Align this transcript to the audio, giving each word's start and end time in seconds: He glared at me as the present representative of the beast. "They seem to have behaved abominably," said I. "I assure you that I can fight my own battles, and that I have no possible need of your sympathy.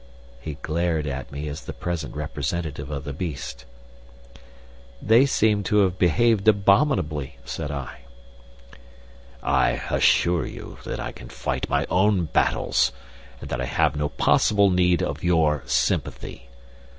He 0.41 0.55
glared 0.63 1.05
at 1.05 1.31
me 1.31 1.47
as 1.47 1.61
the 1.61 1.73
present 1.73 2.15
representative 2.15 2.89
of 2.89 3.03
the 3.03 3.13
beast. 3.13 3.65
"They 4.99 5.27
seem 5.27 5.61
to 5.65 5.81
have 5.81 5.99
behaved 5.99 6.47
abominably," 6.47 7.37
said 7.45 7.69
I. 7.69 7.99
"I 9.43 9.79
assure 9.91 10.47
you 10.47 10.79
that 10.85 10.99
I 10.99 11.11
can 11.11 11.29
fight 11.29 11.69
my 11.69 11.85
own 11.91 12.25
battles, 12.25 12.91
and 13.41 13.49
that 13.51 13.61
I 13.61 13.65
have 13.65 13.95
no 13.95 14.09
possible 14.09 14.71
need 14.71 15.03
of 15.03 15.23
your 15.23 15.61
sympathy. 15.67 16.49